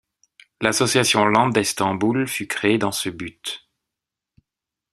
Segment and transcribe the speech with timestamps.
[0.61, 3.69] L'association Lambdaistanbul fut créée dans ce but.